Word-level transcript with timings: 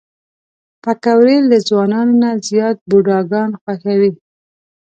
پکورې 0.83 1.37
له 1.49 1.57
ځوانانو 1.67 2.13
نه 2.23 2.29
زیات 2.47 2.77
بوډاګان 2.89 3.49
خوښوي 3.61 4.11